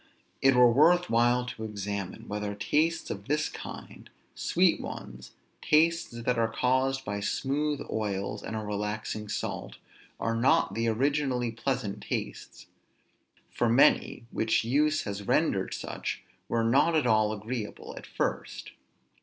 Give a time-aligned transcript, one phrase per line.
[0.41, 6.39] It were worth while to examine, whether tastes of this kind, sweet ones, tastes that
[6.39, 9.77] are caused by smooth oils and a relaxing salt,
[10.19, 12.65] are not the originally pleasant tastes.
[13.51, 18.71] For many, which use has rendered such, were not at all agreeable at first.